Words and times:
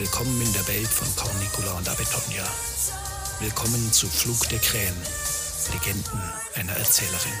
Willkommen 0.00 0.40
in 0.40 0.50
der 0.54 0.66
Welt 0.66 0.88
von 0.88 1.06
Cornicula 1.14 1.72
und 1.76 1.86
Abetonia. 1.86 2.42
Willkommen 3.38 3.92
zu 3.92 4.08
Flug 4.08 4.48
der 4.48 4.58
Krähen, 4.58 4.96
Legenden 5.74 6.22
einer 6.54 6.72
Erzählerin. 6.72 7.34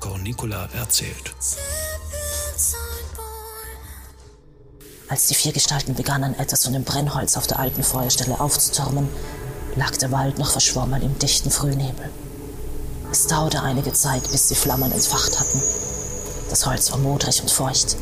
Cornicula 0.00 0.68
erzählt. 0.74 1.36
Als 5.08 5.28
die 5.28 5.34
vier 5.36 5.52
Gestalten 5.52 5.94
begannen, 5.94 6.34
etwas 6.36 6.64
von 6.64 6.72
dem 6.72 6.82
Brennholz 6.82 7.36
auf 7.36 7.46
der 7.46 7.60
alten 7.60 7.84
Feuerstelle 7.84 8.40
aufzutürmen, 8.40 9.08
lag 9.76 9.96
der 9.98 10.10
Wald 10.10 10.40
noch 10.40 10.50
verschwommen 10.50 11.00
im 11.00 11.16
dichten 11.20 11.50
Frühnebel. 11.52 12.10
Es 13.12 13.28
dauerte 13.28 13.62
einige 13.62 13.92
Zeit, 13.92 14.28
bis 14.32 14.48
die 14.48 14.56
Flammen 14.56 14.90
entfacht 14.90 15.38
hatten. 15.38 15.62
Das 16.50 16.66
Holz 16.66 16.90
war 16.90 16.98
modrig 16.98 17.40
und 17.40 17.50
feucht. 17.52 17.96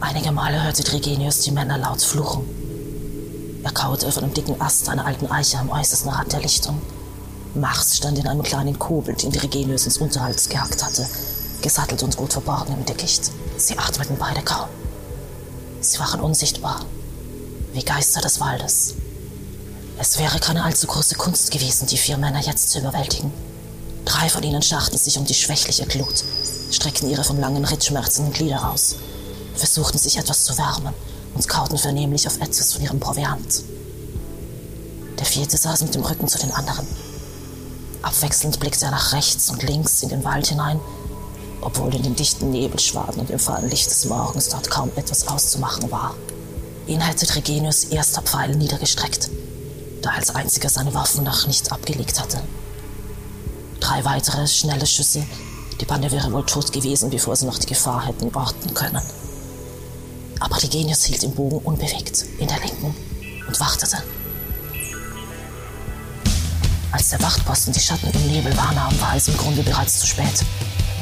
Einige 0.00 0.32
Male 0.32 0.64
hörte 0.64 0.82
Tregenius 0.82 1.40
die 1.42 1.52
Männer 1.52 1.78
laut 1.78 2.02
fluchen. 2.02 2.44
Er 3.62 3.70
kauerte 3.72 4.10
von 4.10 4.24
einem 4.24 4.34
dicken 4.34 4.60
Ast 4.60 4.88
einer 4.88 5.06
alten 5.06 5.26
Eiche 5.26 5.58
am 5.58 5.70
äußersten 5.70 6.10
Rand 6.10 6.32
der 6.32 6.40
Lichtung. 6.40 6.82
Mars 7.54 7.96
stand 7.96 8.18
in 8.18 8.26
einem 8.26 8.42
kleinen 8.42 8.78
Kobel, 8.78 9.14
den 9.14 9.32
Tregenius 9.32 9.84
ins 9.84 9.98
Unterholz 9.98 10.48
gehackt 10.48 10.84
hatte, 10.84 11.06
gesattelt 11.62 12.02
und 12.02 12.16
gut 12.16 12.32
verborgen 12.32 12.74
im 12.74 12.84
Dickicht. 12.84 13.30
Sie 13.56 13.78
atmeten 13.78 14.16
beide 14.18 14.42
kaum. 14.42 14.68
Sie 15.86 16.00
waren 16.00 16.20
unsichtbar, 16.20 16.84
wie 17.72 17.84
Geister 17.84 18.20
des 18.20 18.40
Waldes. 18.40 18.94
Es 19.98 20.18
wäre 20.18 20.40
keine 20.40 20.64
allzu 20.64 20.88
große 20.88 21.14
Kunst 21.14 21.52
gewesen, 21.52 21.86
die 21.86 21.96
vier 21.96 22.16
Männer 22.16 22.40
jetzt 22.40 22.70
zu 22.70 22.80
überwältigen. 22.80 23.32
Drei 24.04 24.28
von 24.28 24.42
ihnen 24.42 24.62
schachten 24.62 24.98
sich 24.98 25.16
um 25.16 25.26
die 25.26 25.34
schwächliche 25.34 25.86
Glut, 25.86 26.24
streckten 26.72 27.08
ihre 27.08 27.22
von 27.22 27.38
langen 27.38 27.64
Rittschmerzen 27.64 28.32
Glieder 28.32 28.68
aus, 28.68 28.96
versuchten 29.54 29.98
sich 29.98 30.18
etwas 30.18 30.44
zu 30.44 30.58
wärmen 30.58 30.92
und 31.34 31.46
kauten 31.46 31.78
vernehmlich 31.78 32.26
auf 32.26 32.40
etwas 32.40 32.72
von 32.72 32.82
ihrem 32.82 32.98
Proviant. 32.98 33.62
Der 35.20 35.26
vierte 35.26 35.56
saß 35.56 35.82
mit 35.82 35.94
dem 35.94 36.02
Rücken 36.02 36.26
zu 36.26 36.38
den 36.38 36.50
anderen. 36.50 36.86
Abwechselnd 38.02 38.58
blickte 38.58 38.86
er 38.86 38.90
nach 38.90 39.12
rechts 39.12 39.50
und 39.50 39.62
links 39.62 40.02
in 40.02 40.08
den 40.08 40.24
Wald 40.24 40.48
hinein 40.48 40.80
obwohl 41.66 41.92
in 41.96 42.04
den 42.04 42.14
dichten 42.14 42.50
Nebelschwaden 42.50 43.18
und 43.18 43.28
im 43.28 43.40
fahlen 43.40 43.68
Licht 43.68 43.90
des 43.90 44.04
Morgens 44.04 44.50
dort 44.50 44.70
kaum 44.70 44.92
etwas 44.94 45.26
auszumachen 45.26 45.90
war. 45.90 46.14
Ihn 46.86 47.00
hätte 47.00 47.26
Tregenius 47.26 47.84
erster 47.84 48.22
Pfeil 48.22 48.54
niedergestreckt, 48.54 49.30
da 50.00 50.10
er 50.10 50.16
als 50.18 50.32
einziger 50.32 50.68
seine 50.68 50.94
Waffen 50.94 51.24
noch 51.24 51.48
nicht 51.48 51.72
abgelegt 51.72 52.20
hatte. 52.20 52.40
Drei 53.80 54.04
weitere 54.04 54.46
schnelle 54.46 54.86
Schüsse, 54.86 55.26
die 55.80 55.84
Bande 55.84 56.12
wäre 56.12 56.30
wohl 56.30 56.46
tot 56.46 56.72
gewesen, 56.72 57.10
bevor 57.10 57.34
sie 57.34 57.46
noch 57.46 57.58
die 57.58 57.66
Gefahr 57.66 58.06
hätten 58.06 58.32
orten 58.32 58.72
können. 58.72 59.02
Aber 60.38 60.56
Tregenius 60.58 61.02
hielt 61.02 61.24
im 61.24 61.32
Bogen 61.32 61.58
unbewegt, 61.58 62.26
in 62.38 62.46
der 62.46 62.60
linken, 62.60 62.94
und 63.48 63.58
wartete. 63.58 63.96
Als 66.92 67.08
der 67.08 67.20
Wachtposten 67.20 67.72
die 67.72 67.80
Schatten 67.80 68.08
im 68.12 68.26
Nebel 68.28 68.56
wahrnahm, 68.56 68.98
war 69.00 69.16
es 69.16 69.26
im 69.26 69.36
Grunde 69.36 69.64
bereits 69.64 69.98
zu 69.98 70.06
spät. 70.06 70.44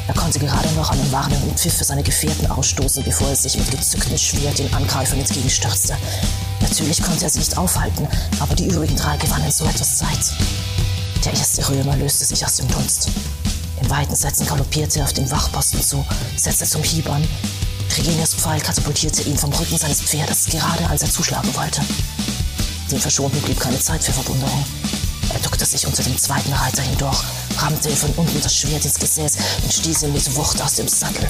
Er 0.06 0.14
konnte 0.14 0.38
gerade 0.38 0.68
noch 0.72 0.90
einen 0.90 1.12
warnenden 1.12 1.56
Pfiff 1.56 1.78
für 1.78 1.84
seine 1.84 2.02
Gefährten 2.02 2.50
ausstoßen, 2.50 3.02
bevor 3.04 3.28
er 3.28 3.36
sich 3.36 3.56
mit 3.56 3.70
gezücktem 3.70 4.18
Schwert 4.18 4.58
den 4.58 4.72
Angreifern 4.74 5.18
entgegenstürzte. 5.18 5.96
Natürlich 6.60 7.02
konnte 7.02 7.24
er 7.24 7.30
sie 7.30 7.38
nicht 7.38 7.56
aufhalten, 7.56 8.06
aber 8.38 8.54
die 8.54 8.66
übrigen 8.66 8.96
drei 8.96 9.16
gewannen 9.16 9.50
so 9.50 9.64
etwas 9.64 9.96
Zeit. 9.96 10.18
Der 11.24 11.32
erste 11.32 11.66
Römer 11.68 11.96
löste 11.96 12.24
sich 12.26 12.44
aus 12.44 12.56
dem 12.56 12.68
Dunst. 12.68 13.08
In 13.80 13.88
weiten 13.88 14.14
Sätzen 14.14 14.46
galoppierte 14.46 14.98
er 14.98 15.06
auf 15.06 15.14
den 15.14 15.30
Wachposten 15.30 15.82
zu, 15.82 16.04
setzte 16.36 16.66
zum 16.66 16.82
Hieb 16.82 17.08
an. 17.08 17.26
Trigenius 17.88 18.34
Pfeil 18.34 18.60
katapultierte 18.60 19.22
ihn 19.22 19.38
vom 19.38 19.52
Rücken 19.52 19.78
seines 19.78 20.02
Pferdes, 20.02 20.46
gerade 20.46 20.86
als 20.88 21.02
er 21.02 21.10
zuschlagen 21.10 21.54
wollte. 21.54 21.80
Dem 22.90 23.00
Verschonten 23.00 23.40
blieb 23.40 23.58
keine 23.58 23.80
Zeit 23.80 24.04
für 24.04 24.12
Verwunderung. 24.12 24.64
Er 25.32 25.40
duckte 25.40 25.64
sich 25.64 25.86
unter 25.86 26.02
dem 26.02 26.16
zweiten 26.18 26.52
Reiter 26.52 26.82
hindurch, 26.82 27.22
rammte 27.58 27.88
ihm 27.88 27.96
von 27.96 28.10
unten 28.16 28.40
das 28.40 28.56
Schwert 28.56 28.84
ins 28.84 28.98
Gesäß 28.98 29.36
und 29.62 29.72
stieß 29.72 30.02
ihn 30.02 30.12
mit 30.12 30.34
Wucht 30.36 30.60
aus 30.62 30.74
dem 30.74 30.88
Sattel. 30.88 31.26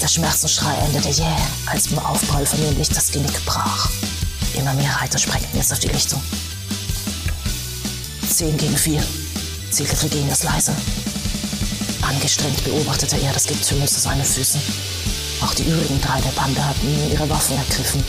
Der 0.00 0.08
Schmerzensschrei 0.08 0.74
endete 0.86 1.08
jäh, 1.08 1.24
als 1.66 1.88
beim 1.88 2.04
Aufprall 2.04 2.46
vernehmlich 2.46 2.88
das 2.88 3.10
Genick 3.10 3.44
brach. 3.44 3.90
Immer 4.54 4.74
mehr 4.74 4.94
Reiter 5.00 5.18
sprengten 5.18 5.56
jetzt 5.58 5.72
auf 5.72 5.78
die 5.78 5.88
Lichtung. 5.88 6.22
Zehn 8.28 8.56
gegen 8.56 8.76
vier, 8.76 9.02
zielte 9.70 9.96
Tregenius 9.96 10.42
leise. 10.42 10.74
Angestrengt 12.02 12.64
beobachtete 12.64 13.16
er 13.18 13.32
das 13.32 13.46
Getümmel 13.46 13.88
zu 13.88 14.00
seinen 14.00 14.24
Füßen. 14.24 14.60
Auch 15.40 15.54
die 15.54 15.64
übrigen 15.64 16.00
drei 16.00 16.20
der 16.20 16.30
Bande 16.30 16.64
hatten 16.64 16.92
nun 16.92 17.12
ihre 17.12 17.28
Waffen 17.28 17.56
ergriffen. 17.56 18.02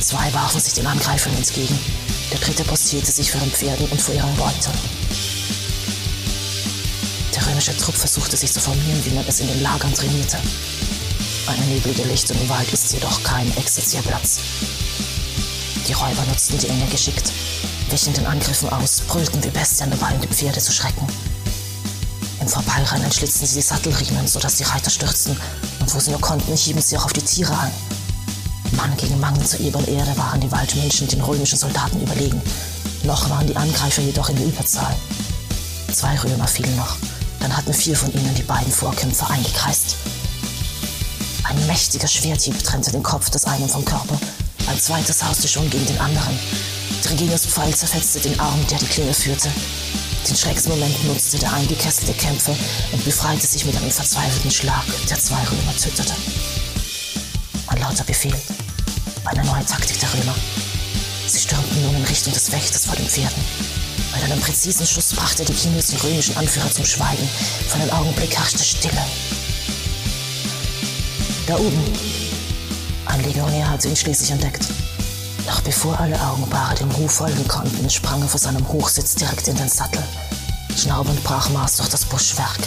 Zwei 0.00 0.32
warfen 0.32 0.60
sich 0.60 0.74
den 0.74 0.86
Angreifern 0.86 1.34
entgegen, 1.36 1.78
der 2.30 2.38
dritte 2.38 2.64
postierte 2.64 3.10
sich 3.10 3.30
vor 3.30 3.40
den 3.40 3.50
Pferden 3.50 3.86
und 3.88 4.00
vor 4.00 4.14
ihren 4.14 4.34
Beute. 4.36 4.70
Der 7.68 7.74
römische 7.74 7.84
Trupp 7.84 7.96
versuchte 7.96 8.34
sich 8.34 8.50
zu 8.50 8.60
formieren, 8.60 9.04
wie 9.04 9.10
man 9.10 9.26
es 9.28 9.40
in 9.40 9.46
den 9.46 9.62
Lagern 9.62 9.92
trainierte. 9.92 10.38
Eine 11.46 11.66
neblige 11.66 12.02
Lichtung 12.04 12.40
im 12.40 12.48
Wald 12.48 12.72
ist 12.72 12.94
jedoch 12.94 13.22
kein 13.22 13.54
Exerzierplatz. 13.58 14.38
Die 15.86 15.92
Räuber 15.92 16.24
nutzten 16.30 16.56
die 16.58 16.68
Enge 16.68 16.86
geschickt, 16.86 17.30
wichen 17.90 18.14
den 18.14 18.24
Angriffen 18.24 18.70
aus, 18.70 19.02
brüllten 19.02 19.44
wie 19.44 19.50
Bestien 19.50 19.92
um 19.92 20.20
die 20.20 20.28
Pferde 20.28 20.60
zu 20.60 20.72
schrecken. 20.72 21.06
Im 22.40 22.48
Vorbeirennen 22.48 23.12
schlitzten 23.12 23.46
sie 23.46 23.56
die 23.56 23.62
Sattelriemen, 23.62 24.26
sodass 24.26 24.56
die 24.56 24.64
Reiter 24.64 24.90
stürzten, 24.90 25.36
und 25.80 25.94
wo 25.94 25.98
sie 26.00 26.10
nur 26.10 26.22
konnten, 26.22 26.56
hieben 26.56 26.80
sie 26.80 26.96
auch 26.96 27.04
auf 27.04 27.12
die 27.12 27.20
Tiere 27.20 27.52
an. 27.52 27.70
Mann 28.76 28.96
gegen 28.96 29.20
Mann 29.20 29.44
zur 29.44 29.60
ebern 29.60 29.86
Erde 29.86 30.16
waren 30.16 30.40
die 30.40 30.50
Waldmenschen 30.50 31.08
den 31.08 31.20
römischen 31.20 31.58
Soldaten 31.58 32.00
überlegen. 32.00 32.40
Noch 33.02 33.28
waren 33.28 33.46
die 33.46 33.56
Angreifer 33.56 34.00
jedoch 34.00 34.30
in 34.30 34.36
der 34.36 34.46
Überzahl. 34.46 34.96
Zwei 35.92 36.16
Römer 36.18 36.46
fielen 36.46 36.74
noch. 36.76 36.96
Dann 37.40 37.56
hatten 37.56 37.72
vier 37.72 37.96
von 37.96 38.12
ihnen 38.12 38.34
die 38.34 38.42
beiden 38.42 38.72
Vorkämpfer 38.72 39.30
eingekreist. 39.30 39.96
Ein 41.44 41.66
mächtiger 41.66 42.08
Schwerthieb 42.08 42.62
trennte 42.62 42.90
den 42.90 43.02
Kopf 43.02 43.30
des 43.30 43.44
einen 43.44 43.68
vom 43.68 43.84
Körper. 43.84 44.18
Ein 44.68 44.78
zweites 44.78 45.22
hauste 45.22 45.48
schon 45.48 45.68
gegen 45.70 45.86
den 45.86 45.98
anderen. 45.98 46.38
Trigenius 47.02 47.46
Pfeil 47.46 47.74
zerfetzte 47.74 48.20
den 48.20 48.38
Arm, 48.38 48.58
der 48.70 48.78
die 48.78 48.86
Klinge 48.86 49.14
führte. 49.14 49.50
Den 50.28 50.36
Schrecksmoment 50.36 51.04
nutzte 51.04 51.38
der 51.38 51.52
eingekesselte 51.52 52.12
Kämpfer 52.12 52.54
und 52.92 53.04
befreite 53.04 53.46
sich 53.46 53.64
mit 53.64 53.76
einem 53.76 53.90
verzweifelten 53.90 54.50
Schlag, 54.50 54.84
der 55.08 55.18
zwei 55.18 55.42
Römer 55.44 55.74
tötete. 55.76 56.12
Ein 57.68 57.80
lauter 57.80 58.04
Befehl. 58.04 58.34
Eine 59.24 59.44
neue 59.44 59.64
Taktik 59.64 59.98
der 60.00 60.12
Römer. 60.12 60.34
Sie 61.26 61.40
stürmten 61.40 61.82
nun 61.82 61.96
in 61.96 62.04
Richtung 62.04 62.32
des 62.32 62.52
Wächters 62.52 62.86
vor 62.86 62.96
den 62.96 63.08
Pferden. 63.08 63.42
Mit 64.14 64.24
einem 64.24 64.40
präzisen 64.40 64.86
Schuss 64.86 65.12
brachte 65.14 65.44
die 65.44 65.52
Kinos 65.52 65.88
den 65.88 66.00
römischen 66.00 66.36
Anführer 66.36 66.70
zum 66.70 66.84
Schweigen. 66.84 67.28
Für 67.68 67.76
einen 67.76 67.90
Augenblick 67.90 68.36
herrschte 68.36 68.64
Stille. 68.64 69.02
Da 71.46 71.56
oben. 71.56 71.82
Ein 73.06 73.24
Legionär 73.24 73.70
hatte 73.70 73.88
ihn 73.88 73.96
schließlich 73.96 74.30
entdeckt. 74.30 74.66
Noch 75.46 75.60
bevor 75.62 75.98
alle 75.98 76.20
Augenpaare 76.20 76.74
dem 76.74 76.90
Ruf 76.90 77.12
folgen 77.12 77.48
konnten, 77.48 77.88
sprang 77.88 78.20
er 78.20 78.28
vor 78.28 78.40
seinem 78.40 78.68
Hochsitz 78.68 79.14
direkt 79.14 79.48
in 79.48 79.56
den 79.56 79.68
Sattel. 79.68 80.02
Schnaubend 80.76 81.22
brach 81.24 81.48
Mars 81.50 81.76
durch 81.76 81.88
das 81.88 82.04
Buschwerk. 82.04 82.58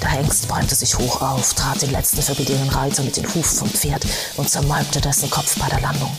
Der 0.00 0.10
Hengst 0.10 0.46
bäumte 0.46 0.74
sich 0.74 0.96
hoch 0.96 1.20
auf, 1.20 1.54
trat 1.54 1.82
den 1.82 1.90
letzten 1.90 2.22
verbedienen 2.22 2.68
Reiter 2.68 3.02
mit 3.02 3.16
den 3.16 3.26
Hufen 3.26 3.58
vom 3.58 3.68
Pferd 3.68 4.06
und 4.36 4.48
zermalmte 4.48 5.00
dessen 5.00 5.28
Kopf 5.28 5.58
bei 5.58 5.68
der 5.68 5.80
Landung. 5.80 6.16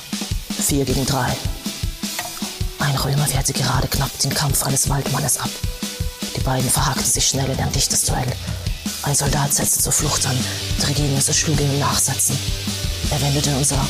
Vier 0.61 0.83
gegen 0.83 1.05
drei. 1.05 1.35
Ein 2.89 2.97
Römer 2.97 3.31
wehrte 3.31 3.53
gerade 3.53 3.87
knapp 3.87 4.09
den 4.17 4.33
Kampf 4.33 4.63
eines 4.63 4.89
Waldmannes 4.89 5.37
ab. 5.37 5.49
Die 6.35 6.41
beiden 6.41 6.67
verhakten 6.67 7.05
sich 7.05 7.27
schnell 7.27 7.47
in 7.47 7.59
ein 7.59 7.71
dichtes 7.71 8.05
Duell. 8.05 8.25
Ein 9.03 9.13
Soldat 9.13 9.53
setzte 9.53 9.79
zur 9.79 9.91
Flucht 9.91 10.25
an, 10.25 10.35
Tregenius 10.81 11.27
erschlug 11.27 11.59
ihn 11.61 11.71
im 11.71 11.79
Nachsetzen. 11.79 12.35
Er 13.11 13.21
wendete 13.21 13.55
und 13.55 13.63
sah, 13.63 13.85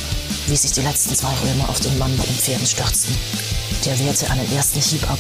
wie 0.47 0.55
sich 0.57 0.73
die 0.73 0.81
letzten 0.81 1.15
zwei 1.15 1.33
Römer 1.45 1.69
auf 1.69 1.79
den 1.79 1.97
Mann 1.97 2.15
bei 2.17 2.25
den 2.25 2.35
Pferden 2.35 2.67
stürzten. 2.67 3.15
Der 3.85 3.97
wehrte 3.99 4.29
einen 4.31 4.51
ersten 4.53 4.81
Hieb 4.81 5.09
ab, 5.09 5.19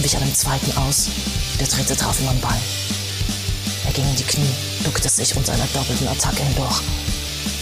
wich 0.00 0.16
einen 0.18 0.34
zweiten 0.34 0.76
aus, 0.76 1.08
der 1.58 1.66
dritte 1.66 1.96
traf 1.96 2.20
ihm 2.20 2.28
am 2.28 2.40
Bein. 2.40 2.60
Er 3.86 3.92
ging 3.94 4.06
in 4.06 4.16
die 4.16 4.24
Knie, 4.24 4.54
duckte 4.84 5.08
sich 5.08 5.34
unter 5.34 5.54
einer 5.54 5.66
doppelten 5.72 6.08
Attacke 6.08 6.42
hindurch. 6.42 6.82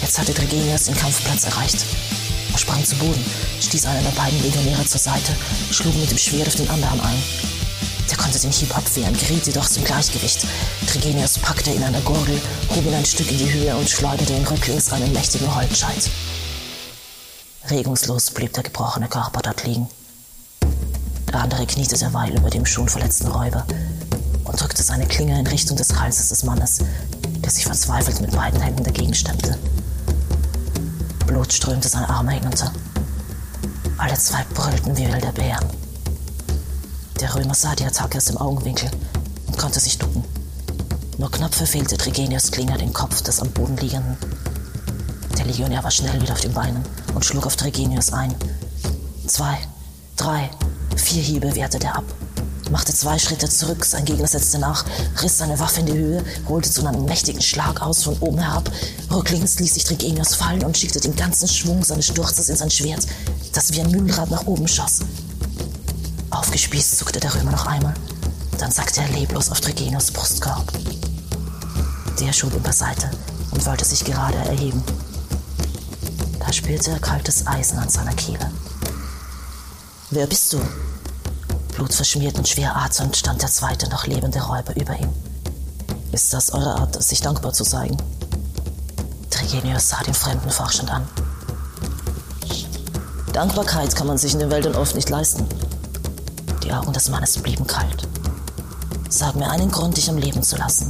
Jetzt 0.01 0.19
hatte 0.19 0.35
Dregenius 0.35 0.85
den 0.85 0.97
Kampfplatz 0.97 1.45
erreicht. 1.45 1.87
Sprang 2.57 2.85
zu 2.85 2.97
Boden, 2.97 3.25
stieß 3.61 3.87
einen 3.87 4.05
der 4.05 4.11
beiden 4.11 4.41
Legionäre 4.43 4.85
zur 4.85 5.01
Seite, 5.01 5.33
schlug 5.71 5.95
mit 5.97 6.11
dem 6.11 6.19
Schwert 6.19 6.49
auf 6.49 6.55
den 6.55 6.69
anderen 6.69 7.01
ein. 7.01 7.23
Der 8.11 8.17
konnte 8.17 8.39
den 8.39 8.53
Hieb 8.53 8.77
abwehren, 8.77 9.17
geriet 9.17 9.47
jedoch 9.47 9.69
zum 9.69 9.85
Gleichgewicht. 9.85 10.47
Trigenius 10.87 11.39
packte 11.39 11.71
ihn 11.71 11.83
an 11.83 11.93
der 11.93 12.03
Gurgel, 12.03 12.39
hob 12.69 12.85
ihn 12.85 12.95
ein 12.95 13.07
Stück 13.07 13.31
in 13.31 13.39
die 13.39 13.53
Höhe 13.53 13.75
und 13.75 13.89
schleuderte 13.89 14.35
ihn 14.35 14.47
rücklings 14.47 14.93
einen 14.93 15.13
mächtigen 15.13 15.55
Holzscheit. 15.55 16.11
Regungslos 17.71 18.31
blieb 18.31 18.53
der 18.53 18.65
gebrochene 18.65 19.09
Körper 19.09 19.41
dort 19.43 19.65
liegen. 19.65 19.89
Der 21.33 21.41
andere 21.41 21.65
kniete 21.67 21.97
derweil 21.97 22.37
über 22.37 22.51
dem 22.51 22.67
schon 22.67 22.89
verletzten 22.89 23.29
Räuber 23.29 23.65
und 24.45 24.61
drückte 24.61 24.83
seine 24.83 25.07
Klinge 25.07 25.39
in 25.39 25.47
Richtung 25.47 25.77
des 25.77 25.99
Halses 25.99 26.29
des 26.29 26.45
Mannes, 26.45 26.81
der 27.43 27.51
sich 27.51 27.65
verzweifelt 27.65 28.21
mit 28.21 28.33
beiden 28.33 28.61
Händen 28.61 28.85
dagegen 28.85 29.15
stemmte. 29.15 29.57
Blut 31.33 31.51
strömte 31.51 31.89
seine 31.89 32.11
Arme 32.11 32.33
hinunter. 32.33 32.71
Alle 33.97 34.19
zwei 34.19 34.45
brüllten 34.53 34.95
wie 34.99 35.11
wilde 35.11 35.33
Bären. 35.33 35.67
Der 37.23 37.35
Römer 37.35 37.55
sah 37.55 37.75
die 37.75 37.87
Attacke 37.87 38.19
aus 38.19 38.27
dem 38.27 38.37
Augenwinkel 38.37 38.91
und 39.47 39.57
konnte 39.57 39.81
sich 39.81 39.97
ducken. 39.97 40.23
Nur 41.17 41.31
knapp 41.31 41.55
verfehlte 41.55 41.97
Trigenius 41.97 42.51
Klinger 42.51 42.77
den 42.77 42.93
Kopf 42.93 43.23
des 43.23 43.41
am 43.41 43.51
Boden 43.51 43.79
liegenden. 43.79 44.19
Der 45.39 45.47
Legionär 45.47 45.83
war 45.83 45.91
schnell 45.91 46.21
wieder 46.21 46.35
auf 46.35 46.41
den 46.41 46.53
Beinen 46.53 46.85
und 47.15 47.25
schlug 47.25 47.47
auf 47.47 47.57
Trigenius 47.57 48.13
ein. 48.13 48.35
Zwei, 49.27 49.57
drei, 50.17 50.51
vier 50.97 51.23
Hiebe 51.23 51.55
wehrte 51.55 51.79
der 51.79 51.97
ab, 51.97 52.05
machte 52.73 52.95
zwei 52.95 53.19
Schritte 53.19 53.49
zurück, 53.49 53.85
sein 53.85 54.07
Gegner 54.07 54.27
setzte 54.27 54.59
nach, 54.59 54.85
riss 55.23 55.39
seine 55.39 55.61
Waffe 55.61 55.81
in 55.81 55.87
die 55.87 55.93
Höhe, 55.93 56.25
holte 56.49 56.71
zu 56.71 56.85
einem 56.85 57.05
mächtigen 57.05 57.43
Schlag 57.43 57.83
aus 57.83 58.03
von 58.03 58.17
oben 58.19 58.39
herab. 58.39 58.69
Rücklings 59.11 59.61
ließ 59.61 59.75
sich 59.75 59.85
Trigenius 59.85 60.35
fallen 60.35 60.65
und 60.65 60.77
schickte 60.77 60.99
den 60.99 61.15
ganzen 61.15 61.47
Schwung 61.47 61.85
seines 61.85 62.07
Sturzes 62.07 62.49
in 62.49 62.57
sein 62.57 62.71
Schwert, 62.71 63.07
das 63.53 63.73
wie 63.73 63.81
ein 63.83 63.91
Mühlrad 63.91 64.31
nach 64.31 64.47
oben 64.47 64.67
schoss. 64.67 65.01
Aufgespießt 66.31 66.97
zuckte 66.97 67.21
der 67.21 67.35
Römer 67.35 67.53
noch 67.53 67.67
einmal, 67.67 67.95
dann 68.59 68.73
sackte 68.73 69.03
er 69.03 69.09
leblos 69.11 69.51
auf 69.51 69.61
Trigenius 69.61 70.11
Brustkorb. 70.11 70.73
Der 72.19 72.33
schob 72.33 72.55
ihn 72.55 72.63
beiseite 72.63 73.11
und 73.51 73.67
wollte 73.67 73.85
sich 73.85 74.03
gerade 74.03 74.39
erheben. 74.39 74.83
Da 76.41 76.51
spürte 76.51 76.93
er 76.93 76.99
kaltes 77.01 77.47
Eisen 77.47 77.79
an 77.79 77.91
seiner 77.91 78.15
Kehle. 78.15 78.51
Wer 80.11 80.27
bist 80.27 80.55
du? 80.55 80.61
Blutverschmiert 81.83 82.39
und 82.39 82.47
schwer 82.47 82.77
atmend 82.77 83.17
stand 83.17 83.43
der 83.43 83.49
zweite 83.49 83.91
noch 83.91 84.07
lebende 84.07 84.41
Räuber 84.41 84.77
über 84.77 84.97
ihm. 85.01 85.09
Ist 86.13 86.33
das 86.33 86.53
eure 86.53 86.77
Art, 86.77 87.03
sich 87.03 87.21
dankbar 87.21 87.53
zu 87.53 87.65
zeigen? 87.65 87.97
Trigenius 89.31 89.89
sah 89.89 90.01
den 90.05 90.15
Fremden 90.15 90.49
forschend 90.49 90.93
an. 90.93 91.09
Dankbarkeit 93.33 93.97
kann 93.97 94.07
man 94.07 94.17
sich 94.17 94.33
in 94.33 94.39
den 94.39 94.51
Wäldern 94.53 94.77
oft 94.77 94.95
nicht 94.95 95.11
leisten. 95.11 95.45
Die 96.63 96.73
Augen 96.73 96.93
des 96.93 97.09
Mannes 97.09 97.37
blieben 97.39 97.67
kalt. 97.67 98.07
Sag 99.09 99.35
mir 99.35 99.51
einen 99.51 99.73
Grund, 99.73 99.97
dich 99.97 100.09
am 100.09 100.19
Leben 100.19 100.45
zu 100.45 100.55
lassen. 100.55 100.87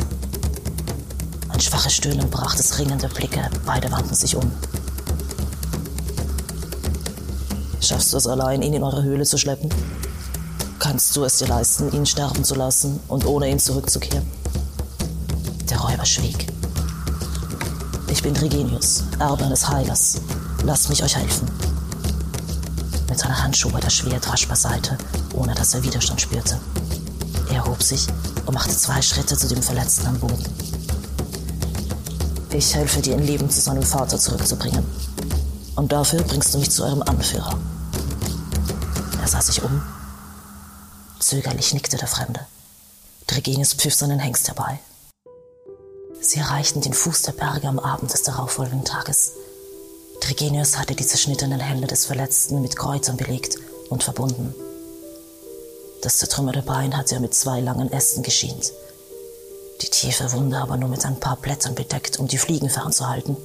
Ein 1.49 1.61
schwaches 1.61 1.95
Stöhnen 1.95 2.29
brach 2.29 2.55
das 2.55 2.79
ringende 2.79 3.09
Blicke. 3.09 3.49
Beide 3.65 3.91
wandten 3.91 4.15
sich 4.15 4.37
um. 4.37 4.53
Schaffst 7.81 8.13
du 8.13 8.19
es 8.19 8.27
allein, 8.27 8.61
ihn 8.61 8.75
in 8.75 8.83
eure 8.83 9.03
Höhle 9.03 9.25
zu 9.25 9.39
schleppen? 9.39 9.71
Kannst 10.83 11.15
du 11.15 11.23
es 11.23 11.39
dir 11.39 11.47
leisten, 11.47 11.93
ihn 11.93 12.05
sterben 12.05 12.43
zu 12.43 12.57
lassen 12.57 12.99
und 13.07 13.25
ohne 13.25 13.49
ihn 13.49 13.61
zurückzukehren? 13.61 14.27
Der 15.71 15.79
Räuber 15.79 16.05
schwieg. 16.05 16.49
Ich 18.09 18.21
bin 18.21 18.35
Trigenius, 18.35 19.05
Erbe 19.21 19.45
eines 19.45 19.69
Heilers. 19.69 20.21
Lasst 20.65 20.89
mich 20.89 21.05
euch 21.05 21.15
helfen. 21.15 21.49
Mit 23.09 23.17
seiner 23.17 23.41
Hand 23.41 23.57
schob 23.57 23.75
er 23.75 23.81
das 23.81 23.95
Schwert 23.95 24.29
rasch 24.29 24.49
beiseite, 24.49 24.99
ohne 25.35 25.55
dass 25.55 25.73
er 25.73 25.85
Widerstand 25.85 26.21
spürte. 26.21 26.59
Er 27.53 27.65
hob 27.65 27.81
sich 27.81 28.09
und 28.47 28.55
machte 28.55 28.77
zwei 28.77 29.01
Schritte 29.01 29.37
zu 29.37 29.47
dem 29.47 29.63
Verletzten 29.63 30.09
am 30.09 30.19
Boden. 30.19 30.45
Ich 32.51 32.75
helfe 32.75 33.01
dir, 33.01 33.15
in 33.15 33.25
Leben 33.25 33.49
zu 33.49 33.61
seinem 33.61 33.85
Vater 33.85 34.19
zurückzubringen. 34.19 34.85
Und 35.77 35.93
dafür 35.93 36.25
bringst 36.25 36.53
du 36.53 36.59
mich 36.59 36.73
zu 36.73 36.83
eurem 36.83 37.03
Anführer. 37.03 37.57
Er 39.21 39.29
sah 39.29 39.41
sich 39.41 39.63
um. 39.63 39.81
Zögerlich 41.33 41.73
nickte 41.73 41.97
der 41.97 42.09
Fremde. 42.09 42.41
Dregenius 43.27 43.73
pfiff 43.73 43.95
seinen 43.95 44.19
Hengst 44.19 44.49
herbei. 44.49 44.79
Sie 46.21 46.39
erreichten 46.39 46.83
den 46.83 46.93
Fuß 46.93 47.23
der 47.23 47.33
Berge 47.33 47.69
am 47.69 47.79
Abend 47.79 48.13
des 48.13 48.23
darauffolgenden 48.23 48.85
Tages. 48.85 49.33
Trigenius 50.21 50.77
hatte 50.77 50.95
die 50.95 51.07
zerschnittenen 51.07 51.59
Hände 51.59 51.87
des 51.87 52.05
Verletzten 52.05 52.61
mit 52.61 52.77
Kräutern 52.77 53.17
belegt 53.17 53.57
und 53.89 54.03
verbunden. 54.03 54.55
Das 56.03 56.19
zertrümmerte 56.19 56.61
Bein 56.61 56.95
hatte 56.95 57.15
er 57.15 57.23
mit 57.23 57.33
zwei 57.33 57.61
langen 57.61 57.91
Ästen 57.91 58.23
geschient. 58.23 58.71
Die 59.81 59.89
tiefe 59.89 60.33
Wunde 60.33 60.59
aber 60.59 60.77
nur 60.77 60.91
mit 60.91 61.07
ein 61.07 61.19
paar 61.19 61.37
Blättern 61.37 61.75
bedeckt, 61.75 62.19
um 62.19 62.29
die 62.29 62.37
Fliegen 62.37 62.69
fernzuhalten. 62.69 63.39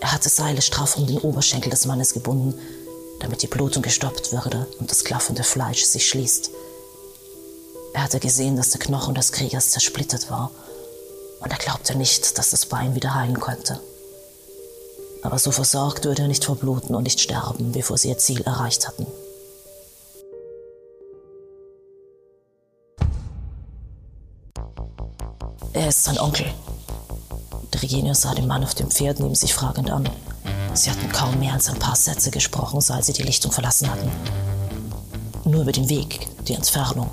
Er 0.00 0.12
hatte 0.12 0.28
Seile 0.28 0.62
straff 0.62 0.96
um 0.96 1.08
den 1.08 1.18
Oberschenkel 1.18 1.70
des 1.70 1.84
Mannes 1.84 2.14
gebunden 2.14 2.54
damit 3.20 3.42
die 3.42 3.46
Blutung 3.46 3.82
gestoppt 3.82 4.32
würde 4.32 4.66
und 4.78 4.90
das 4.90 5.04
klaffende 5.04 5.42
Fleisch 5.42 5.84
sich 5.84 6.08
schließt. 6.08 6.50
Er 7.96 8.02
hatte 8.02 8.20
gesehen, 8.20 8.56
dass 8.56 8.72
der 8.72 8.80
Knochen 8.80 9.14
des 9.14 9.32
Kriegers 9.32 9.70
zersplittert 9.70 10.30
war, 10.30 10.50
und 11.40 11.50
er 11.50 11.56
glaubte 11.56 11.96
nicht, 11.96 12.36
dass 12.36 12.50
das 12.50 12.66
Bein 12.66 12.94
wieder 12.94 13.14
heilen 13.14 13.40
konnte. 13.40 13.80
Aber 15.22 15.38
so 15.38 15.50
versorgt 15.50 16.04
würde 16.04 16.20
er 16.20 16.28
nicht 16.28 16.44
verbluten 16.44 16.94
und 16.94 17.04
nicht 17.04 17.20
sterben, 17.20 17.72
bevor 17.72 17.96
sie 17.96 18.10
ihr 18.10 18.18
Ziel 18.18 18.42
erreicht 18.42 18.86
hatten. 18.86 19.06
Er 25.72 25.88
ist 25.88 26.04
sein 26.04 26.18
Onkel. 26.18 26.52
Trigenius 27.70 28.20
sah 28.20 28.34
den 28.34 28.46
Mann 28.46 28.62
auf 28.62 28.74
dem 28.74 28.90
Pferd 28.90 29.20
neben 29.20 29.34
sich 29.34 29.54
fragend 29.54 29.90
an. 29.90 30.06
Sie 30.74 30.90
hatten 30.90 31.10
kaum 31.10 31.40
mehr 31.40 31.54
als 31.54 31.70
ein 31.70 31.78
paar 31.78 31.96
Sätze 31.96 32.30
gesprochen, 32.30 32.82
seit 32.82 33.06
sie 33.06 33.14
die 33.14 33.22
Lichtung 33.22 33.52
verlassen 33.52 33.90
hatten. 33.90 34.12
Nur 35.44 35.62
über 35.62 35.72
den 35.72 35.88
Weg, 35.88 36.28
die 36.46 36.52
Entfernung 36.52 37.10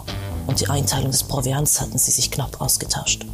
und 0.48 0.60
die 0.60 0.68
Einteilung 0.68 1.12
des 1.12 1.24
Proviants 1.24 1.80
hatten 1.82 1.98
sie 1.98 2.12
sich 2.12 2.32
knapp 2.32 2.60
ausgetauscht. 2.62 3.26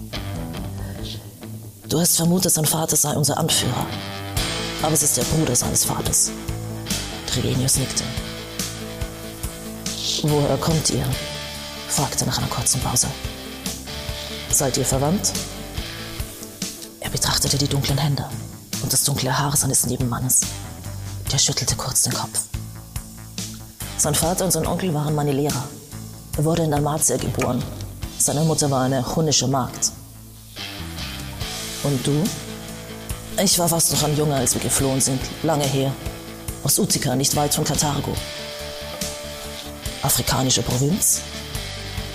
Du 1.87 1.99
hast 1.99 2.17
vermutet, 2.17 2.51
sein 2.51 2.65
Vater 2.65 2.95
sei 2.95 3.15
unser 3.15 3.37
Anführer, 3.37 3.85
aber 4.83 4.93
es 4.93 5.03
ist 5.03 5.17
der 5.17 5.23
Bruder 5.23 5.55
seines 5.55 5.85
Vaters. 5.85 6.31
Trigenius 7.27 7.77
nickte. 7.77 8.03
Woher 10.23 10.57
kommt 10.57 10.89
ihr? 10.89 11.05
fragte 11.87 12.25
nach 12.25 12.37
einer 12.37 12.47
kurzen 12.47 12.79
Pause. 12.81 13.07
Seid 14.51 14.77
ihr 14.77 14.85
verwandt? 14.85 15.31
Er 16.99 17.09
betrachtete 17.09 17.57
die 17.57 17.67
dunklen 17.67 17.97
Hände 17.97 18.25
und 18.83 18.93
das 18.93 19.03
dunkle 19.03 19.37
Haar 19.37 19.55
seines 19.55 19.85
Nebenmannes. 19.85 20.41
Der 21.31 21.37
schüttelte 21.37 21.75
kurz 21.75 22.03
den 22.03 22.13
Kopf. 22.13 22.41
Sein 23.97 24.15
Vater 24.15 24.45
und 24.45 24.51
sein 24.51 24.67
Onkel 24.67 24.93
waren 24.93 25.15
meine 25.15 25.31
Lehrer. 25.31 25.63
Er 26.39 26.45
wurde 26.45 26.63
in 26.63 26.71
Dalmatia 26.71 27.17
geboren. 27.17 27.61
Seine 28.17 28.45
Mutter 28.45 28.71
war 28.71 28.83
eine 28.83 29.05
hunnische 29.05 29.45
Magd. 29.45 29.91
Und 31.83 32.07
du? 32.07 32.23
Ich 33.43 33.59
war 33.59 33.67
fast 33.67 33.91
noch 33.91 34.03
ein 34.03 34.15
Junge, 34.15 34.35
als 34.35 34.53
wir 34.53 34.61
geflohen 34.61 35.01
sind, 35.01 35.19
lange 35.43 35.65
her. 35.65 35.91
Aus 36.63 36.79
Utica, 36.79 37.13
nicht 37.17 37.35
weit 37.35 37.53
von 37.53 37.65
Karthago. 37.65 38.13
Afrikanische 40.01 40.61
Provinz? 40.61 41.19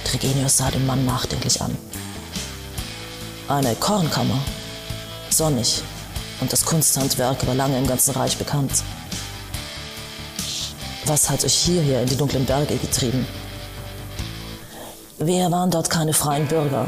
Trigenius 0.06 0.56
sah 0.56 0.70
den 0.70 0.86
Mann 0.86 1.04
nachdenklich 1.04 1.60
an. 1.60 1.76
Eine 3.48 3.74
Kornkammer. 3.74 4.38
Sonnig, 5.28 5.82
und 6.40 6.50
das 6.50 6.64
Kunsthandwerk 6.64 7.46
war 7.46 7.54
lange 7.54 7.76
im 7.76 7.86
ganzen 7.86 8.12
Reich 8.12 8.38
bekannt. 8.38 8.72
Was 11.04 11.28
hat 11.28 11.44
euch 11.44 11.52
hierher 11.52 12.00
in 12.00 12.08
die 12.08 12.16
dunklen 12.16 12.46
Berge 12.46 12.78
getrieben? 12.78 13.26
Wir 15.26 15.50
waren 15.50 15.70
dort 15.70 15.90
keine 15.90 16.12
freien 16.12 16.46
Bürger. 16.46 16.86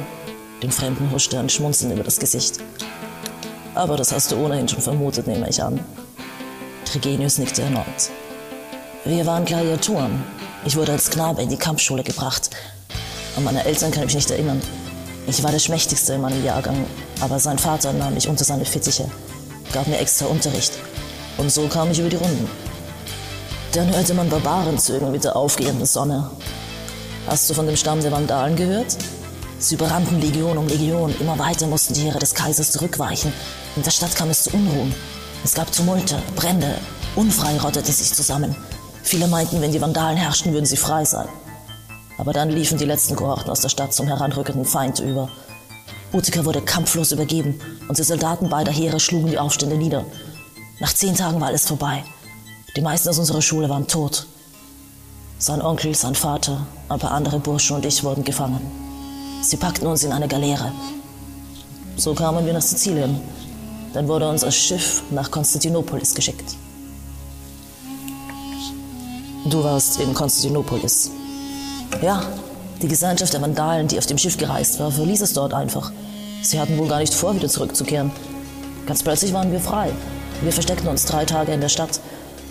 Dem 0.63 0.71
Fremden 0.71 1.11
huschte 1.11 1.39
ein 1.39 1.49
Schmunzeln 1.49 1.93
über 1.93 2.05
das 2.05 2.19
Gesicht. 2.19 2.59
Aber 3.75 3.97
das 3.97 4.13
hast 4.13 4.31
du 4.31 4.37
ohnehin 4.37 4.69
schon 4.69 4.81
vermutet, 4.81 5.27
nehme 5.27 5.49
ich 5.49 5.63
an. 5.63 5.81
Trigenius 6.85 7.39
nickte 7.39 7.63
erneut. 7.63 8.11
Wir 9.05 9.27
waren 9.27 9.45
Gladiatoren. 9.45 10.23
Ich 10.65 10.77
wurde 10.77 10.93
als 10.93 11.11
Knabe 11.11 11.43
in 11.43 11.49
die 11.49 11.57
Kampfschule 11.57 12.03
gebracht. 12.03 12.51
An 13.37 13.45
meine 13.45 13.65
Eltern 13.65 13.91
kann 13.91 14.05
ich 14.05 14.15
mich 14.15 14.17
nicht 14.17 14.31
erinnern. 14.31 14.61
Ich 15.27 15.43
war 15.43 15.51
der 15.51 15.59
Schmächtigste 15.59 16.15
in 16.15 16.21
meinem 16.21 16.45
Jahrgang, 16.45 16.85
aber 17.21 17.39
sein 17.39 17.59
Vater 17.59 17.93
nahm 17.93 18.15
mich 18.15 18.29
unter 18.29 18.45
seine 18.45 18.65
Fittiche 18.65 19.11
gab 19.73 19.87
mir 19.89 19.99
extra 19.99 20.27
Unterricht. 20.27 20.73
Und 21.37 21.51
so 21.51 21.69
kam 21.69 21.91
ich 21.91 21.99
über 21.99 22.09
die 22.09 22.17
Runden. 22.17 22.49
Dann 23.73 23.95
hörte 23.95 24.15
man 24.15 24.31
Barbarenzögen 24.31 25.11
mit 25.11 25.25
der 25.25 25.37
aufgehenden 25.37 25.85
Sonne. 25.85 26.31
Hast 27.27 27.51
du 27.51 27.55
von 27.55 27.67
dem 27.67 27.77
Stamm 27.77 28.01
der 28.01 28.13
Vandalen 28.13 28.55
gehört? 28.55 28.97
Sie 29.59 29.75
überrannten 29.75 30.21
Legion 30.21 30.57
um 30.59 30.69
Legion. 30.69 31.13
Immer 31.19 31.37
weiter 31.41 31.67
mussten 31.67 31.93
die 31.93 32.03
Heere 32.03 32.21
des 32.21 32.35
Kaisers 32.35 32.71
zurückweichen. 32.71 33.33
In 33.75 33.83
der 33.83 33.91
Stadt 33.91 34.15
kam 34.15 34.31
es 34.31 34.45
zu 34.45 34.51
Unruhen. 34.51 34.95
Es 35.43 35.55
gab 35.55 35.73
Tumulte, 35.73 36.23
Brände. 36.37 36.79
Unfrei 37.17 37.59
rottete 37.59 37.91
sich 37.91 38.15
zusammen. 38.15 38.55
Viele 39.03 39.27
meinten, 39.27 39.61
wenn 39.61 39.73
die 39.73 39.81
Vandalen 39.81 40.17
herrschten, 40.17 40.53
würden 40.53 40.67
sie 40.67 40.77
frei 40.77 41.05
sein. 41.05 41.27
Aber 42.17 42.33
dann 42.33 42.51
liefen 42.51 42.79
die 42.79 42.85
letzten 42.85 43.17
Kohorten 43.17 43.51
aus 43.51 43.61
der 43.61 43.71
Stadt 43.71 43.93
zum 43.93 44.07
heranrückenden 44.07 44.65
Feind 44.65 45.01
über. 45.01 45.29
Utica 46.13 46.45
wurde 46.45 46.61
kampflos 46.61 47.11
übergeben 47.11 47.61
und 47.89 47.99
die 47.99 48.05
Soldaten 48.05 48.49
beider 48.49 48.71
Heere 48.71 49.01
schlugen 49.01 49.31
die 49.31 49.39
Aufstände 49.39 49.77
nieder. 49.77 50.05
Nach 50.79 50.93
zehn 50.93 51.17
Tagen 51.17 51.41
war 51.41 51.49
alles 51.49 51.67
vorbei. 51.67 52.05
Die 52.77 52.83
meisten 52.83 53.09
aus 53.09 53.19
unserer 53.19 53.43
Schule 53.43 53.69
waren 53.69 53.89
tot. 53.89 54.27
Sein 55.39 55.61
Onkel, 55.61 55.95
sein 55.95 56.15
Vater, 56.15 56.67
ein 56.89 56.99
paar 56.99 57.11
andere 57.11 57.39
Burschen 57.39 57.77
und 57.77 57.85
ich 57.85 58.03
wurden 58.03 58.25
gefangen. 58.25 58.61
Sie 59.43 59.59
packten 59.59 59.87
uns 59.87 60.03
in 60.03 60.13
eine 60.13 60.29
Galeere. 60.29 60.73
So 61.99 62.15
kamen 62.15 62.47
wir 62.47 62.55
nach 62.55 62.63
Sizilien. 62.63 63.21
Dann 63.93 64.09
wurde 64.09 64.29
unser 64.29 64.51
Schiff 64.51 65.03
nach 65.11 65.31
Konstantinopolis 65.31 66.15
geschickt. 66.15 66.57
Du 69.45 69.63
warst 69.63 70.01
in 70.01 70.15
Konstantinopolis. 70.15 71.11
Ja, 72.01 72.23
die 72.81 72.89
Gesellschaft 72.89 73.35
der 73.35 73.43
Vandalen, 73.43 73.89
die 73.89 73.99
auf 73.99 74.07
dem 74.07 74.17
Schiff 74.17 74.39
gereist 74.39 74.81
war, 74.81 74.91
verließ 74.91 75.21
es 75.21 75.35
dort 75.35 75.53
einfach. 75.53 75.93
Sie 76.43 76.59
hatten 76.59 76.79
wohl 76.79 76.89
gar 76.89 77.01
nicht 77.01 77.13
vor, 77.13 77.35
wieder 77.35 77.49
zurückzukehren. 77.49 78.11
Ganz 78.87 79.03
plötzlich 79.03 79.35
waren 79.35 79.53
wir 79.53 79.61
frei. 79.61 79.93
Wir 80.41 80.53
versteckten 80.53 80.89
uns 80.89 81.05
drei 81.05 81.27
Tage 81.27 81.53
in 81.53 81.61
der 81.61 81.69
Stadt. 81.69 82.01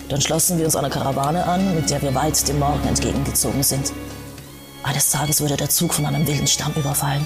Dann 0.10 0.22
schlossen 0.22 0.58
wir 0.58 0.66
uns 0.66 0.76
einer 0.76 0.90
Karawane 0.90 1.46
an, 1.46 1.76
mit 1.76 1.90
der 1.90 2.02
wir 2.02 2.14
weit 2.14 2.48
dem 2.48 2.60
Morgen 2.60 2.88
entgegengezogen 2.88 3.64
sind. 3.64 3.92
Eines 4.84 5.10
Tages 5.10 5.42
wurde 5.42 5.58
der 5.58 5.70
Zug 5.70 5.94
von 5.94 6.06
einem 6.06 6.28
wilden 6.28 6.46
Stamm 6.46 6.74
überfallen. 6.76 7.26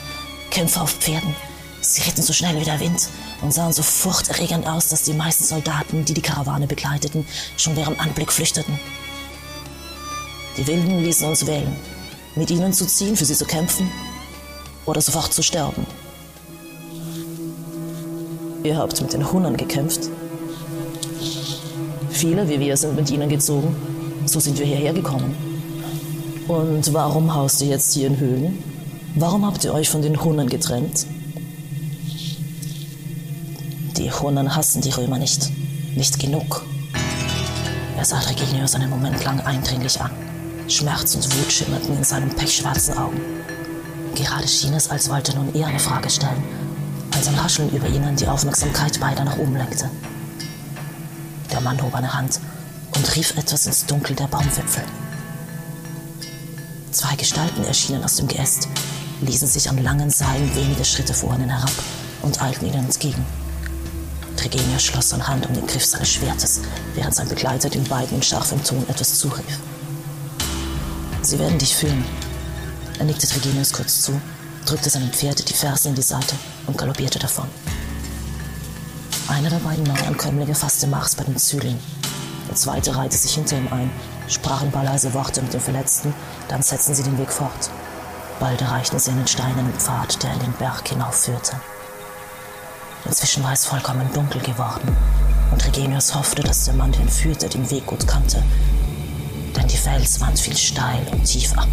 Kämpfer 0.50 0.84
auf 0.84 0.92
Pferden. 0.92 1.36
Sie 1.82 2.02
ritten 2.04 2.22
so 2.22 2.34
schnell 2.34 2.60
wie 2.60 2.66
der 2.66 2.80
Wind 2.80 3.10
und 3.42 3.54
sahen 3.54 3.74
so 3.74 3.84
furchterregend 3.84 4.66
aus, 4.68 4.88
dass 4.88 5.04
die 5.04 5.14
meisten 5.14 5.44
Soldaten, 5.44 6.06
die 6.06 6.14
die 6.14 6.22
Karawane 6.22 6.68
begleiteten, 6.68 7.26
schon 7.58 7.78
ihrem 7.78 8.00
Anblick 8.00 8.32
flüchteten. 8.32 8.80
Die 10.58 10.68
Wilden 10.68 11.04
ließen 11.04 11.28
uns 11.28 11.46
wählen, 11.48 11.76
mit 12.36 12.50
ihnen 12.52 12.74
zu 12.74 12.86
ziehen, 12.86 13.16
für 13.16 13.26
sie 13.26 13.36
zu 13.36 13.46
kämpfen 13.46 13.90
oder 14.86 15.02
sofort 15.02 15.34
zu 15.34 15.42
sterben. 15.42 15.86
Ihr 18.64 18.78
habt 18.78 19.02
mit 19.02 19.14
den 19.14 19.32
Hunnern 19.32 19.56
gekämpft. 19.56 20.10
Viele 22.20 22.50
wie 22.50 22.60
wir 22.60 22.76
sind 22.76 22.98
mit 22.98 23.10
ihnen 23.12 23.30
gezogen. 23.30 23.74
So 24.26 24.42
sind 24.42 24.60
wir 24.60 24.66
hierher 24.66 24.92
gekommen. 24.92 25.34
Und 26.50 26.94
warum 26.94 27.34
haust 27.34 27.62
ihr 27.62 27.70
jetzt 27.70 27.94
hier 27.94 28.08
in 28.08 28.20
Höhlen? 28.20 28.62
Warum 29.16 29.46
habt 29.46 29.64
ihr 29.64 29.74
euch 29.74 29.90
von 29.90 30.02
den 30.02 30.22
Hunnern 30.22 30.50
getrennt? 30.50 31.06
Die 33.96 34.12
Hunnen 34.12 34.54
hassen 34.54 34.82
die 34.82 34.90
Römer 34.90 35.18
nicht. 35.18 35.50
Nicht 35.96 36.20
genug. 36.20 36.66
Er 37.96 38.04
sah 38.04 38.20
Reginius 38.20 38.76
einen 38.76 38.90
Moment 38.90 39.24
lang 39.24 39.40
eindringlich 39.40 40.02
an. 40.02 40.12
Schmerz 40.68 41.16
und 41.16 41.24
Wut 41.24 41.50
schimmerten 41.50 41.96
in 41.96 42.04
seinen 42.04 42.32
pechschwarzen 42.32 42.98
Augen. 42.98 43.22
Gerade 44.16 44.48
schien 44.50 44.74
es, 44.74 44.90
als 44.90 45.10
wollte 45.10 45.38
nun 45.38 45.56
eher 45.56 45.68
eine 45.68 45.80
Frage 45.80 46.10
stellen, 46.10 46.44
als 47.16 47.30
ein 47.30 47.36
Rascheln 47.36 47.70
über 47.70 47.88
ihnen 47.88 48.18
die 48.18 48.28
Aufmerksamkeit 48.28 49.00
beider 49.00 49.24
nach 49.24 49.38
oben 49.38 49.56
lenkte. 49.56 49.90
Der 51.52 51.62
Mann 51.62 51.82
hob 51.82 51.96
eine 51.96 52.14
Hand 52.14 52.40
und 52.96 53.16
rief 53.16 53.36
etwas 53.38 53.66
ins 53.66 53.86
Dunkel 53.86 54.16
der 54.16 54.28
Baumwipfel. 54.28 54.84
Zwei 56.92 57.16
Gestalten 57.16 57.64
erschienen 57.64 58.04
aus 58.04 58.16
dem 58.16 58.28
Geäst, 58.28 58.68
ließen 59.22 59.48
sich 59.48 59.70
an 59.70 59.84
langen 59.84 60.10
Seilen 60.10 60.56
wenige 60.56 60.86
Schritte 60.86 61.14
vor 61.14 61.34
ihnen 61.36 61.50
herab 61.50 61.72
und 62.22 62.42
eilten 62.42 62.68
ihnen 62.68 62.86
entgegen. 62.86 63.26
Trigenius 64.38 64.84
schloss 64.84 65.10
seine 65.10 65.28
Hand 65.28 65.48
um 65.48 65.54
den 65.54 65.68
Griff 65.68 65.86
seines 65.86 66.10
Schwertes, 66.10 66.62
während 66.96 67.14
sein 67.14 67.28
Begleiter 67.28 67.70
den 67.70 67.84
beiden 67.84 68.18
in 68.18 68.24
scharfem 68.24 68.64
Ton 68.64 68.88
etwas 68.88 69.20
zurief. 69.20 69.60
Sie 71.22 71.38
werden 71.38 71.60
dich 71.60 71.76
fühlen. 71.76 72.06
Er 72.98 73.06
nickte 73.06 73.28
Trigenius 73.28 73.74
kurz 73.74 74.02
zu, 74.02 74.20
drückte 74.66 74.90
seinem 74.90 75.12
Pferd 75.12 75.48
die 75.48 75.54
Ferse 75.54 75.90
in 75.90 75.96
die 75.96 76.02
Seite 76.02 76.36
und 76.68 76.78
galoppierte 76.78 77.20
davon. 77.20 77.48
Einer 79.30 79.50
der 79.50 79.60
beiden 79.60 79.84
Neuankömmlinge 79.86 80.56
fasste 80.56 80.88
Mars 80.88 81.16
bei 81.16 81.24
den 81.24 81.38
Zügeln. 81.38 81.80
Der 82.50 82.56
zweite 82.56 82.96
reihte 82.96 83.16
sich 83.16 83.36
hinter 83.36 83.58
ihm 83.58 83.68
ein, 83.72 83.90
sprach 84.28 84.62
ein 84.62 84.72
paar 84.72 84.84
leise 84.84 85.14
Worte 85.14 85.42
mit 85.42 85.54
dem 85.54 85.62
Verletzten, 85.62 86.14
dann 86.50 86.62
setzten 86.62 86.96
sie 86.96 87.04
den 87.04 87.18
Weg 87.18 87.32
fort. 87.32 87.70
Bald 88.40 88.62
erreichten 88.62 89.00
sie 89.00 89.12
einen 89.12 89.28
steinernen 89.28 89.74
Pfad, 89.74 90.22
der 90.24 90.34
in 90.34 90.40
den 90.40 90.54
Berg 90.54 90.88
hinaufführte. 90.88 91.54
Inzwischen 93.06 93.44
war 93.44 93.54
es 93.54 93.66
vollkommen 93.66 94.12
dunkel 94.14 94.42
geworden, 94.42 94.98
und 95.52 95.66
Regenius 95.66 96.16
hoffte, 96.16 96.44
dass 96.44 96.66
der 96.66 96.74
Mann, 96.74 96.92
den 96.92 97.08
führte, 97.08 97.48
den 97.48 97.70
Weg 97.70 97.86
gut 97.86 98.08
kannte 98.08 98.44
denn 99.60 99.68
die 99.68 99.78
Felswand 99.78 100.40
fiel 100.40 100.56
steil 100.56 101.06
und 101.12 101.24
tief 101.24 101.54
ab. 101.58 101.68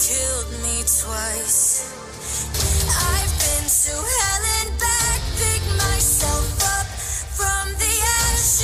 killed 0.00 0.50
me 0.62 0.82
twice. 0.84 1.88
I've 2.88 3.32
been 3.40 3.64
to 3.64 3.94
hell 3.96 4.44
and 4.60 4.70
back, 4.78 5.20
pick 5.40 5.62
myself 5.78 6.52
up 6.78 6.86
from 7.32 7.72
the 7.80 7.94
ash. 8.28 8.60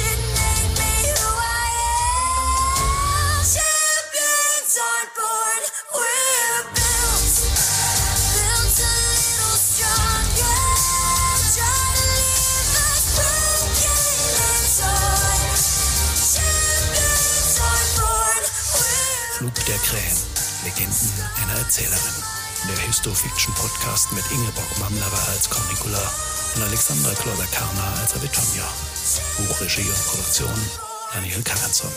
Me 0.77 0.93
who 1.09 1.29
I 1.33 1.69
am. 1.89 3.41
Champions 3.49 4.77
aren't 4.77 5.13
born, 5.17 5.63
we're 5.97 6.65
built. 6.77 7.35
Built 8.37 8.79
a 8.83 8.95
little 9.17 9.57
stronger. 9.57 10.61
Try 11.55 11.81
to 11.97 12.05
leave 12.13 12.77
us 12.77 13.05
broken 13.17 14.05
and 14.37 14.69
torn. 14.77 15.49
Champions 16.35 17.57
aren't 17.63 17.91
born, 17.97 18.43
we're 18.75 19.33
Flug 19.39 19.57
der 19.65 19.81
Krähen. 19.81 20.32
Erzählerin. 21.59 22.23
Der 22.69 22.87
Histofiction-Podcast 22.87 24.13
mit 24.13 24.25
Ingeborg 24.31 24.79
Mamlerer 24.79 25.29
als 25.31 25.51
Cornicula 25.51 25.99
und 26.55 26.63
Alexandra 26.63 27.13
Kloder-Karner 27.15 27.99
als 28.01 28.15
Avitonia. 28.15 28.69
Buchregie 29.39 29.89
und 29.89 30.07
Produktion 30.07 30.55
Daniel 31.13 31.43
Karanzon. 31.43 31.91